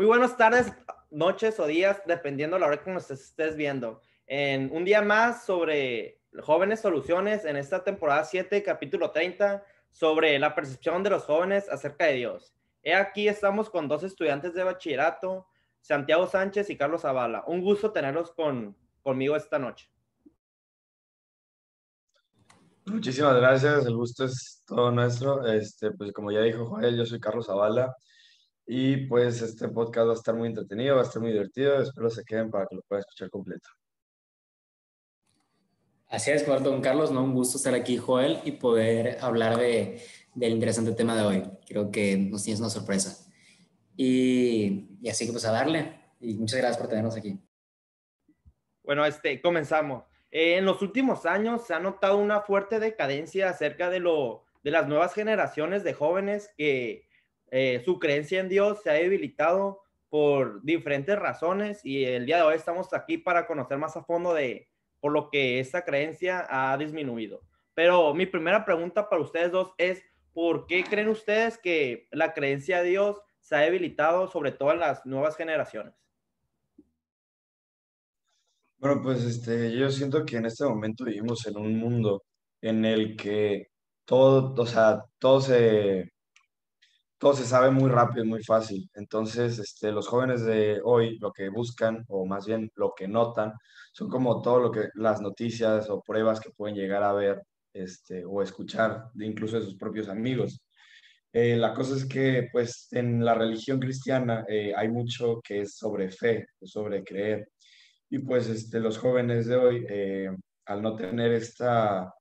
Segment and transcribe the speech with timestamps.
[0.00, 0.72] Muy buenas tardes,
[1.10, 4.00] noches o días, dependiendo de la hora que nos estés viendo.
[4.26, 10.54] En un día más sobre jóvenes soluciones en esta temporada 7, capítulo 30, sobre la
[10.54, 12.54] percepción de los jóvenes acerca de Dios.
[12.82, 15.46] He aquí estamos con dos estudiantes de bachillerato,
[15.82, 17.44] Santiago Sánchez y Carlos Zavala.
[17.46, 19.90] Un gusto tenerlos con, conmigo esta noche.
[22.86, 25.46] Muchísimas gracias, el gusto es todo nuestro.
[25.46, 27.94] Este, pues como ya dijo Joel, yo soy Carlos Zavala
[28.72, 31.82] y pues este podcast va a estar muy entretenido, va a estar muy divertido.
[31.82, 33.68] Espero se queden para que lo puedan escuchar completo.
[36.06, 37.24] Así es, don Carlos, ¿no?
[37.24, 40.00] Un gusto estar aquí, Joel, y poder hablar de,
[40.36, 41.42] del interesante tema de hoy.
[41.66, 43.28] Creo que nos tienes una sorpresa.
[43.96, 46.00] Y, y así que pues a darle.
[46.20, 47.40] Y muchas gracias por tenernos aquí.
[48.84, 50.04] Bueno, este, comenzamos.
[50.30, 54.70] Eh, en los últimos años se ha notado una fuerte decadencia acerca de, lo, de
[54.70, 57.09] las nuevas generaciones de jóvenes que
[57.50, 62.42] eh, su creencia en Dios se ha debilitado por diferentes razones y el día de
[62.42, 64.68] hoy estamos aquí para conocer más a fondo de
[65.00, 67.42] por lo que esta creencia ha disminuido.
[67.74, 72.82] Pero mi primera pregunta para ustedes dos es, ¿por qué creen ustedes que la creencia
[72.82, 75.94] de Dios se ha debilitado sobre todo en las nuevas generaciones?
[78.78, 82.22] Bueno, pues este, yo siento que en este momento vivimos en un mundo
[82.62, 83.68] en el que
[84.04, 86.10] todo, o sea, todo se,
[87.20, 88.90] todo se sabe muy rápido, muy fácil.
[88.94, 93.52] Entonces, este, los jóvenes de hoy lo que buscan, o más bien lo que notan,
[93.92, 97.42] son como todo lo que las noticias o pruebas que pueden llegar a ver
[97.74, 100.62] este, o escuchar, de incluso de sus propios amigos.
[101.32, 105.76] Eh, la cosa es que, pues, en la religión cristiana eh, hay mucho que es
[105.76, 107.50] sobre fe, sobre creer.
[108.08, 110.30] Y pues este, los jóvenes de hoy, eh,
[110.66, 112.12] al no tener esta,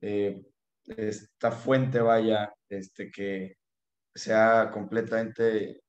[0.00, 3.56] esta fuente, vaya, este, que,
[4.14, 5.82] sea completamente,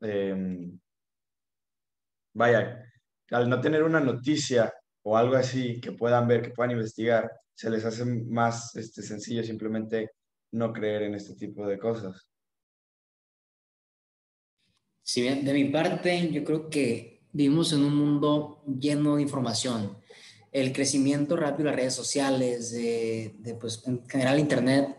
[0.00, 0.78] em,
[2.34, 2.84] vaya,
[3.30, 4.72] al no tener una noticia
[5.02, 9.42] o algo así que puedan ver, que puedan investigar, se les hace más este, sencillo
[9.44, 10.10] simplemente
[10.52, 12.26] no creer en este tipo de cosas.
[15.02, 19.98] Si bien, de mi parte, yo creo que vivimos en un mundo lleno de información.
[20.52, 24.96] El crecimiento rápido de las redes sociales, de, de pues, en general Internet,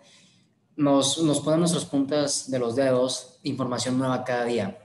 [0.76, 4.78] nos, nos ponen nuestras puntas de los dedos información nueva cada día.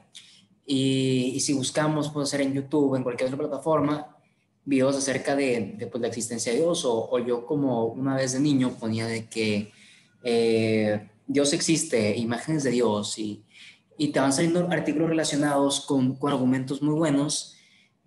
[0.66, 4.16] Y, si buscamos, puede ser en YouTube, en cualquier otra plataforma,
[4.64, 8.40] videos acerca de, de pues, la existencia de Dios, o, yo como una vez de
[8.40, 9.70] niño ponía de que
[10.24, 13.44] eh, Dios existe, imágenes de Dios, y,
[13.96, 17.54] y, te van saliendo artículos relacionados con, con argumentos muy buenos,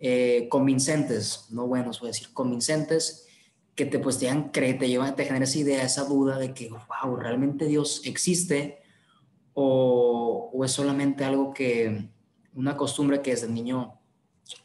[0.02, 3.29] eh, convincentes, no buenos, voy a decir convincentes,
[3.80, 6.70] que te pues te, llevan, te llevan, te genera esa idea, esa duda de que,
[6.70, 8.82] wow, realmente Dios existe
[9.54, 12.10] o, o es solamente algo que,
[12.56, 13.98] una costumbre que desde niño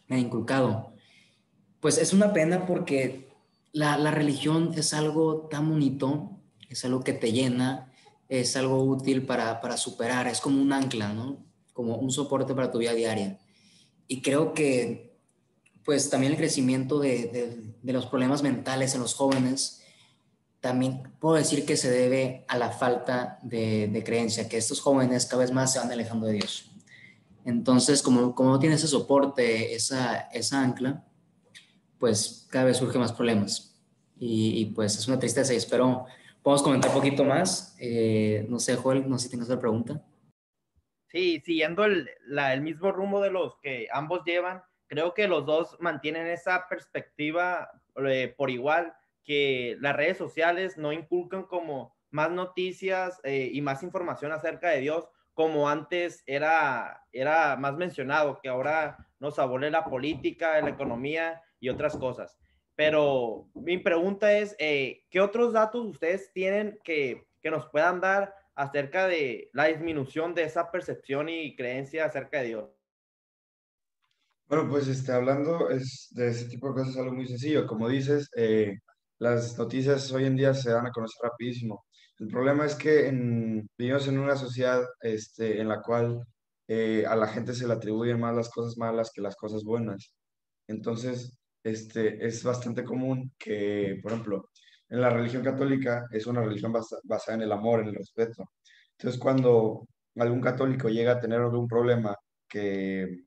[0.08, 0.94] me ha inculcado.
[1.78, 3.28] Pues es una pena porque
[3.70, 6.32] la, la religión es algo tan bonito,
[6.68, 7.92] es algo que te llena,
[8.28, 11.38] es algo útil para, para superar, es como un ancla, ¿no?
[11.72, 13.38] Como un soporte para tu vida diaria.
[14.08, 15.13] Y creo que
[15.84, 19.82] pues también el crecimiento de, los problemas mentales en los jóvenes,
[20.60, 25.42] también puedo decir que se debe a la falta de, creencia, que estos jóvenes cada
[25.42, 26.70] vez más se van alejando de Dios.
[27.44, 31.04] Entonces, como, como no tiene ese soporte, esa, esa ancla,
[31.98, 33.78] pues cada vez surgen más problemas.
[34.18, 36.06] Y, pues es una tristeza y espero
[36.42, 37.76] podemos comentar un poquito más.
[37.78, 40.02] Eh, no sé, Joel, no sé si tienes otra pregunta.
[41.10, 42.08] Sí, siguiendo el,
[42.52, 47.70] el mismo rumbo de los que ambos llevan, creo que los dos mantienen esa perspectiva
[48.06, 53.82] eh, por igual, que las redes sociales no inculcan como más noticias eh, y más
[53.82, 59.84] información acerca de Dios como antes era, era más mencionado, que ahora nos abole la
[59.84, 62.38] política, la economía y otras cosas.
[62.76, 68.34] Pero mi pregunta es, eh, ¿qué otros datos ustedes tienen que, que nos puedan dar
[68.54, 72.73] acerca de la disminución de esa percepción y creencia acerca de Dios?
[74.48, 77.66] Bueno, pues este, hablando es, de ese tipo de cosas algo muy sencillo.
[77.66, 78.74] Como dices, eh,
[79.18, 81.84] las noticias hoy en día se dan a conocer rapidísimo.
[82.18, 86.22] El problema es que en, vivimos en una sociedad este, en la cual
[86.68, 90.12] eh, a la gente se le atribuyen más las cosas malas que las cosas buenas.
[90.68, 94.50] Entonces, este, es bastante común que, por ejemplo,
[94.88, 98.44] en la religión católica es una religión basada en el amor, en el respeto.
[98.98, 99.86] Entonces, cuando
[100.16, 102.16] algún católico llega a tener algún problema
[102.48, 103.24] que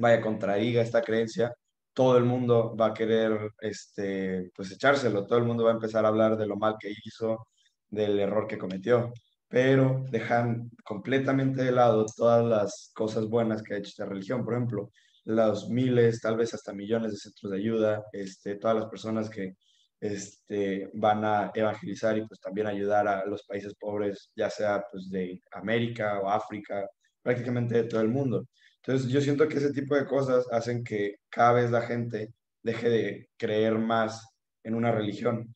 [0.00, 1.52] vaya, contradiga esta creencia,
[1.92, 6.04] todo el mundo va a querer, este, pues echárselo, todo el mundo va a empezar
[6.04, 7.46] a hablar de lo mal que hizo,
[7.88, 9.12] del error que cometió.
[9.48, 14.44] pero dejan completamente de lado todas las cosas buenas que ha hecho esta religión.
[14.44, 14.90] Por ejemplo,
[15.24, 19.54] los miles, tal vez hasta millones de centros de ayuda, este, todas las personas que
[20.00, 25.10] este, van a evangelizar y pues también ayudar a los países pobres, ya sea pues
[25.10, 26.86] de América o África,
[27.22, 28.46] prácticamente de todo el mundo.
[28.82, 32.32] Entonces yo siento que ese tipo de cosas hacen que cada vez la gente
[32.62, 34.26] deje de creer más
[34.64, 35.54] en una religión.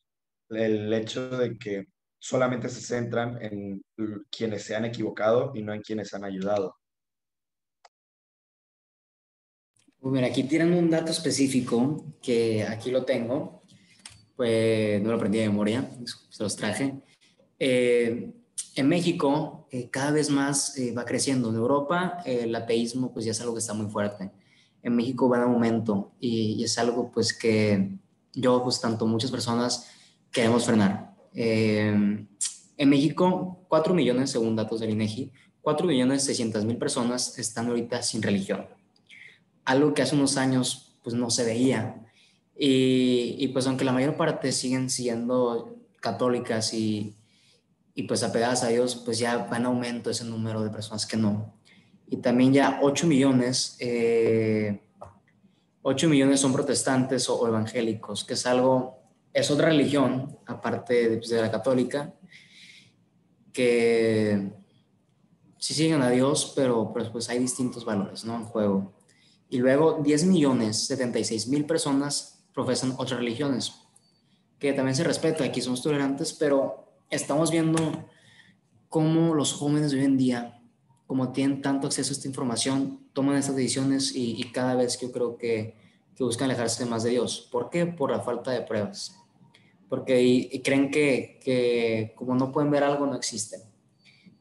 [0.49, 1.85] El hecho de que
[2.19, 3.83] solamente se centran en
[4.29, 6.75] quienes se han equivocado y no en quienes han ayudado.
[9.99, 13.63] Pues mira, aquí tienen un dato específico que aquí lo tengo,
[14.35, 15.89] pues no lo aprendí de memoria,
[16.29, 16.93] se los traje.
[17.57, 18.31] Eh,
[18.75, 21.49] en México eh, cada vez más eh, va creciendo.
[21.49, 24.31] En Europa el ateísmo pues ya es algo que está muy fuerte.
[24.83, 27.97] En México va en aumento y, y es algo pues que
[28.33, 29.89] yo pues tanto muchas personas
[30.31, 31.15] queremos frenar.
[31.33, 32.27] Em,
[32.77, 35.31] en México, 4 millones, según datos del INEGI,
[35.61, 38.67] 4 millones 600 mil personas están ahorita sin religión.
[39.63, 42.05] Algo que hace unos años pues no se veía.
[42.57, 47.15] Y, y pues aunque la mayor parte siguen siendo católicas y,
[47.95, 51.17] y pues apegadas a Dios, pues ya va en aumento ese número de personas que
[51.17, 51.55] no.
[52.07, 54.81] Y también ya 8 millones, eh,
[55.81, 59.05] 8 millones son protestantes o evangélicos, que es algo
[59.35, 62.13] es otra religión, aparte de, pues, de la católica,
[63.51, 64.53] que
[65.57, 68.35] sí siguen a Dios, pero, pues hay distintos valores ¿no?
[68.35, 68.93] en juego.
[69.49, 73.73] Y luego 10 millones 76 mil personas profesan otras religiones,
[74.57, 77.79] que también se respeta, aquí somos tolerantes, pero estamos viendo
[78.89, 80.61] cómo los jóvenes de hoy en día,
[81.07, 85.11] como tienen tanto acceso a esta información, toman estas decisiones y, y cada vez yo
[85.11, 85.75] creo que,
[86.15, 87.47] que buscan alejarse más de Dios.
[87.51, 87.85] ¿Por qué?
[87.85, 89.15] Por la falta de pruebas
[89.89, 93.57] porque y, creen que, que, como no pueden ver algo, no existe.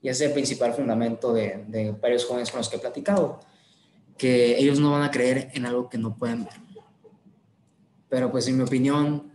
[0.03, 3.41] Y ese es el principal fundamento de, de, varios jóvenes con los que he platicado,
[4.19, 6.55] que ellos no van a creer en algo que no pueden ver.
[8.09, 9.33] Pero pues en mi opinión,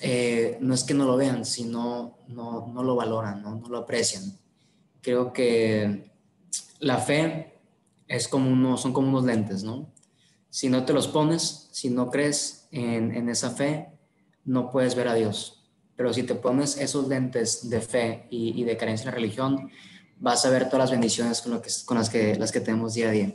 [0.00, 3.56] eh, no es que no lo vean, sino no, no lo valoran, ¿no?
[3.56, 4.38] no lo aprecian.
[5.02, 6.10] Creo que
[6.78, 7.58] la fe
[8.08, 9.92] es como uno, son como unos lentes, ¿no?
[10.48, 13.88] Si no te los pones, si no crees en, en esa fe,
[14.44, 15.60] no puedes ver a Dios.
[15.96, 19.70] Pero si te pones esos lentes de fe y, de creencia en la religión,
[20.16, 22.94] vas a ver todas las bendiciones con, lo que, con las, que, las que tenemos
[22.94, 23.34] día a día.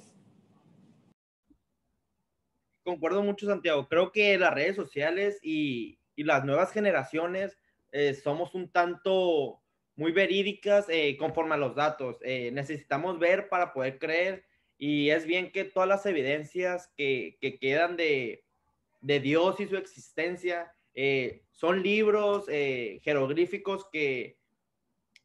[2.83, 3.87] Concuerdo mucho, Santiago.
[3.87, 5.37] Creo que las redes sociales
[6.15, 7.57] y, las nuevas generaciones
[7.91, 9.61] eh, somos un tanto
[9.95, 12.17] muy verídicas eh, conforme a los datos.
[12.21, 14.45] Eh, necesitamos ver para poder creer
[14.77, 18.43] y es bien que todas las evidencias que, que quedan de,
[19.05, 24.39] de Dios y su existencia eh, son libros eh, jeroglíficos que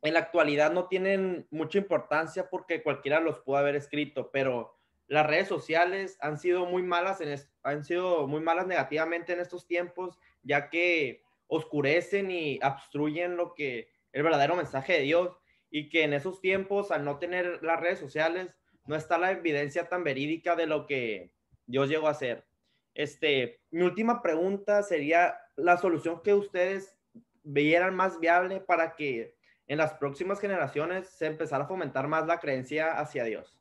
[0.02, 4.76] en la actualidad no tienen mucha importancia porque cualquiera los pudo haber escrito, pero
[5.06, 9.66] las redes sociales han sido muy malas, en han sido muy malas negativamente en estos
[9.66, 15.36] tiempos, ya que oscurecen y obstruyen lo que el verdadero mensaje de Dios
[15.70, 18.50] y que en esos tiempos al no tener las redes sociales
[18.86, 21.32] no está la evidencia tan verídica de lo que
[21.66, 22.46] Dios llegó a hacer.
[22.94, 26.96] Este, mi última pregunta sería la solución que ustedes
[27.42, 32.40] vieran más viable para que en las próximas generaciones se empezara a fomentar más la
[32.40, 33.56] creencia hacia Dios.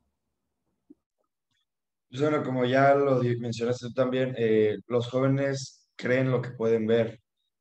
[2.09, 7.19] Pues bueno, como ya lo mencionaste también, eh, los jóvenes creen lo que pueden ver.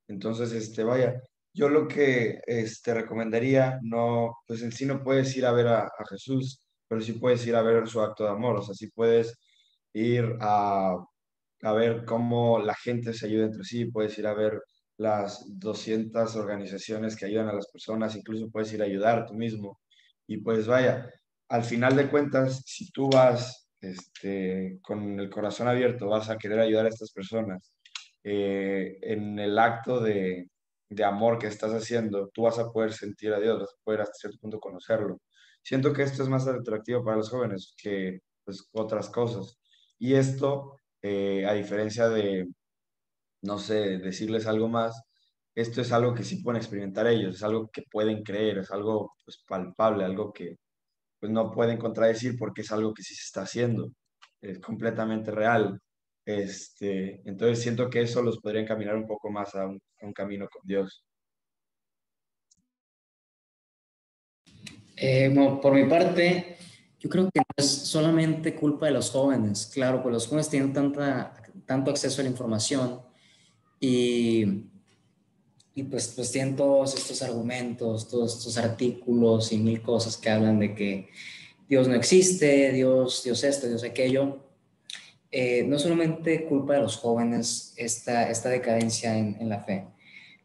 [0.09, 1.21] Entonces, este, vaya,
[1.53, 5.83] yo lo que este, recomendaría, no, pues en sí no puedes ir a ver a,
[5.83, 8.89] a Jesús, pero sí puedes ir a ver su acto de amor, o sea, sí
[8.91, 9.35] puedes
[9.93, 10.97] ir a
[11.63, 14.61] a ver cómo la gente se ayuda entre sí, puedes ir a ver
[14.97, 19.81] las 200 organizaciones que ayudan a las personas, incluso puedes ir a ayudar tú mismo.
[20.27, 21.11] Y pues vaya,
[21.49, 26.61] al final de cuentas, si tú vas este, con el corazón abierto, vas a querer
[26.61, 27.73] ayudar a estas personas,
[28.25, 30.49] eh, en el acto de,
[30.91, 34.01] de amor que estás haciendo, tú vas a poder sentir a Dios, vas a poder
[34.03, 35.21] hasta cierto punto conocerlo.
[35.63, 39.59] Siento que esto es más atractivo para los jóvenes que pues, otras cosas.
[39.99, 42.49] Y esto eh, a diferencia de,
[43.43, 45.03] no sé, decirles algo más,
[45.55, 49.15] esto es algo que sí pueden experimentar ellos, es algo que pueden creer, es algo
[49.25, 50.57] pues, palpable, algo que
[51.21, 53.91] pues, no pueden contradecir porque es algo que sí se está haciendo,
[54.41, 55.81] es completamente real.
[56.29, 60.13] Este, entonces siento que eso los podría encaminar un poco más a un, a un
[60.13, 61.03] camino con Dios.
[64.95, 66.59] Eh, por mi parte,
[67.01, 69.71] yo creo que no es solamente culpa de los jóvenes.
[69.73, 71.33] Claro, pues los jóvenes tienen tanta,
[71.65, 73.01] tanto acceso a la información
[73.81, 74.67] y,
[75.75, 80.59] y pues, pues tienen todos estos argumentos, todos estos artículos y mil cosas que hablan
[80.59, 81.09] de que
[81.67, 84.48] Dios no existe, Dios, Dios esto, Dios aquello.
[85.31, 89.87] Eh, no solamente culpa de los jóvenes esta, esta decadencia en, la fe,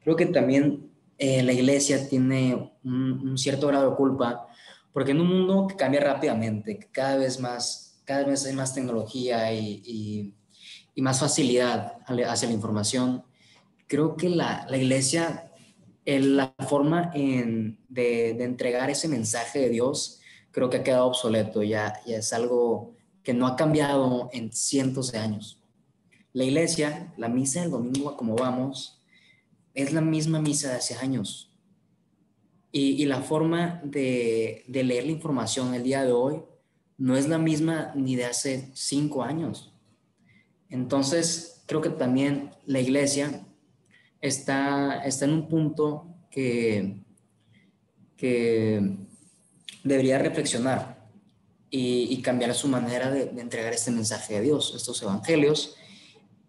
[0.04, 4.46] creo que también eh, la iglesia tiene un, cierto grado de culpa,
[4.92, 8.74] porque en un mundo que cambia rápidamente, que cada vez más, cada vez hay más
[8.74, 10.34] tecnología y,
[10.98, 11.94] más facilidad
[12.28, 13.24] hacia la información,
[13.88, 15.50] creo que la, iglesia,
[16.06, 20.20] la forma de, de, entregar ese mensaje de Dios,
[20.52, 25.12] creo que ha quedado obsoleto, ya, ya es algo que no ha cambiado en cientos
[25.12, 25.60] de años.
[26.34, 29.02] La iglesia, la misa del domingo, como vamos,
[29.74, 31.50] es la misma misa de hace años.
[32.72, 36.42] Y, la forma de, de leer la información el día de hoy
[36.98, 39.72] no es la misma ni de hace cinco años.
[40.70, 43.46] Entonces, creo que también la iglesia
[44.22, 47.04] está, está en un punto que,
[48.18, 48.98] que
[49.84, 50.93] debería reflexionar
[51.76, 55.76] y, cambiar su manera de, entregar este mensaje de Dios, estos evangelios,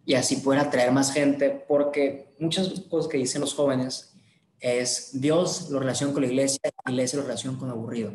[0.04, 4.12] y así poder atraer más gente, porque muchas cosas que dicen los jóvenes
[4.61, 8.12] es Dios lo relaciona con la iglesia y la iglesia lo relaciona con aburrido.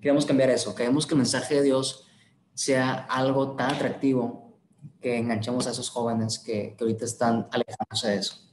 [0.00, 2.06] Queremos cambiar eso, queremos que el mensaje de Dios
[2.54, 4.56] sea algo tan atractivo
[5.00, 8.44] que enganchemos a esos jóvenes que, que ahorita están alejándose de eso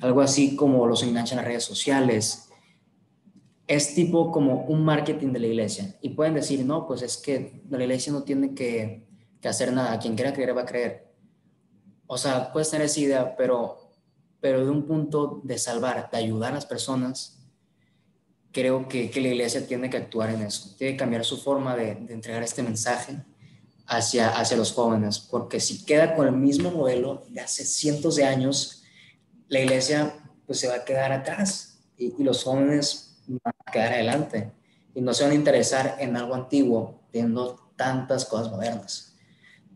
[0.00, 2.43] algo así como los enganchan las redes sociales.
[3.66, 5.96] Es tipo como un marketing de la iglesia.
[6.00, 9.06] Y pueden decir, no, pues es que la iglesia no tiene que,
[9.44, 9.98] hacer nada.
[9.98, 11.12] Quien quiera creer va a creer.
[12.06, 13.90] O sea, puedes tener esa idea, pero,
[14.40, 17.38] pero de un punto de salvar, de ayudar a las personas,
[18.52, 20.74] creo que, la iglesia tiene que actuar en eso.
[20.76, 23.16] Tiene que cambiar su forma de, de entregar este mensaje
[23.86, 25.18] hacia, hacia los jóvenes.
[25.18, 28.84] Porque si queda con el mismo modelo de hace cientos de años,
[29.48, 30.14] la iglesia
[30.46, 34.52] pues se va a quedar atrás y, los jóvenes van a quedar adelante
[34.94, 39.16] y no se van a interesar en algo antiguo, teniendo tantas cosas modernas.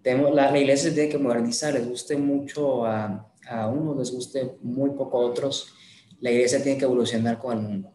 [0.02, 4.90] Tenemos, la, iglesia tiene que modernizar, les guste mucho a, a unos, les guste muy
[4.90, 5.74] poco a otros,
[6.20, 7.92] la iglesia tiene que evolucionar con el mundo,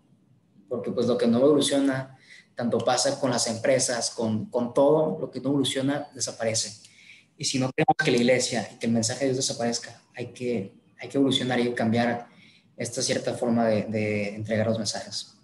[0.68, 2.18] porque pues lo que no evoluciona,
[2.56, 6.82] tanto pasa con las empresas, con, con todo, lo que no evoluciona desaparece.
[7.38, 10.28] Y si no queremos que la iglesia y que el mensaje de Dios desaparezca, hay
[10.28, 12.28] que hay que evolucionar y cambiar
[12.78, 15.36] esta cierta forma de, entregar los mensajes.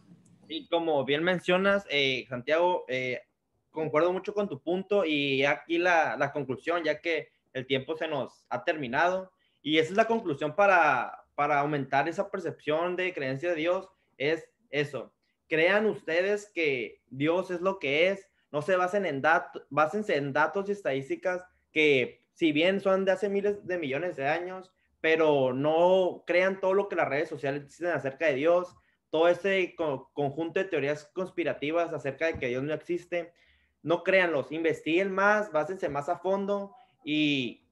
[0.50, 3.22] Y como bien mencionas, eh, Santiago, eh,
[3.70, 8.08] concuerdo mucho con tu punto y aquí la, la, conclusión, ya que el tiempo se
[8.08, 9.32] nos ha terminado.
[9.62, 14.50] Y esa es la conclusión para, para aumentar esa percepción de creencia de Dios, es
[14.72, 15.14] eso.
[15.48, 20.34] Crean ustedes que Dios es lo que es, no se basen en datos, básense en
[20.34, 25.54] datos y estadísticas que si bien son de hace miles de millones de años, pero
[25.54, 28.76] no crean todo lo que las redes sociales dicen acerca de Dios,
[29.10, 29.76] todo ese
[30.14, 33.34] conjunto de teorías conspirativas acerca de que Dios no existe.
[33.82, 37.66] No créanlos, investiguen más, básense más a fondo y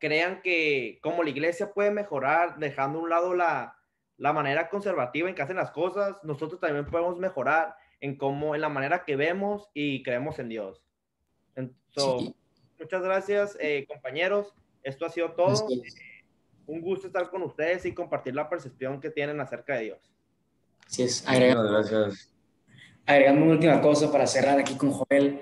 [0.00, 3.76] crean que como la iglesia puede mejorar dejando a un lado la,
[4.16, 8.62] la manera conservativa en que hacen las cosas, nosotros también podemos mejorar en cómo, en
[8.62, 10.82] la manera que vemos y creemos en Dios.
[11.54, 12.34] Entonces,
[12.78, 14.52] Muchas gracias, eh, compañeros.
[14.82, 15.68] Esto ha sido todo
[16.66, 20.12] un gusto estar con ustedes y compartir la percepción que tienen acerca de Dios.
[20.86, 21.24] Sí, es.
[21.26, 22.30] Agregando, gracias.
[23.06, 25.40] Agregando una última cosa para cerrar aquí con Joel.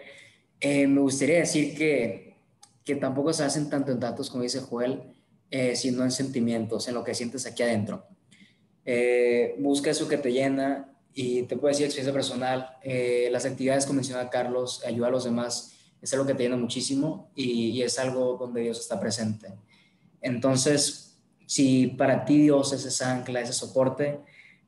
[0.60, 2.36] Eh, me gustaría decir que,
[2.84, 5.02] que tampoco se hacen tanto en datos, como dice Joel,
[5.50, 8.06] eh, sino en sentimientos, en lo que sientes aquí adentro.
[8.84, 12.78] Eh, busca eso que te llena y te puedo decir experiencia personal.
[13.30, 17.30] las actividades, como menciona Carlos, ayuda a los demás, es algo que te llena muchísimo
[17.34, 19.48] y, y es algo donde Dios está presente.
[20.20, 24.20] Entonces, si para ti Dios es esa ancla, ese soporte,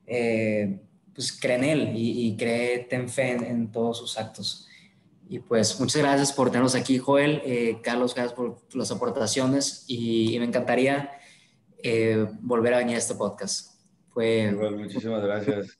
[0.07, 0.79] eh,
[1.13, 4.67] pues cree en Él y, y cree, ten fe en, todos sus actos.
[5.27, 7.41] Y pues muchas gracias por tenernos aquí, Joel.
[7.45, 11.11] Eh, Carlos, gracias por las aportaciones y, me encantaría
[11.77, 13.79] eh, volver a venir a este podcast.
[14.13, 14.51] Fue...
[14.51, 15.79] muchísimas gracias.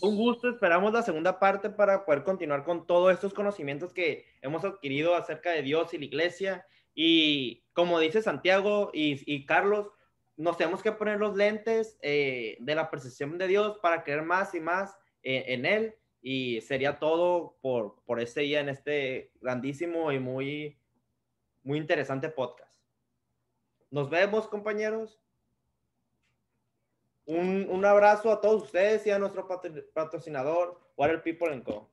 [0.00, 4.64] Un gusto, esperamos la segunda parte para poder continuar con todos estos conocimientos que hemos
[4.64, 6.66] adquirido acerca de Dios y la iglesia.
[6.94, 9.88] Y como dice Santiago y, y Carlos,
[10.36, 14.54] nos tenemos que poner los lentes eh, de la percepción de Dios para creer más
[14.54, 15.94] y más eh, en Él.
[16.20, 20.78] Y sería todo por, por este día en este grandísimo y muy,
[21.62, 22.80] muy interesante podcast.
[23.90, 25.20] Nos vemos, compañeros.
[27.24, 29.48] Un, un abrazo a todos ustedes y a nuestro
[29.94, 31.90] patrocinador, Water People Co.